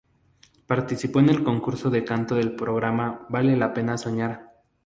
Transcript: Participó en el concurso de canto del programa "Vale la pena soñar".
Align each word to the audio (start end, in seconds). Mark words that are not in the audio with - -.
Participó 0.65 1.19
en 1.19 1.29
el 1.29 1.43
concurso 1.43 1.91
de 1.91 2.03
canto 2.03 2.33
del 2.33 2.55
programa 2.55 3.27
"Vale 3.29 3.55
la 3.55 3.71
pena 3.71 3.99
soñar". 3.99 4.51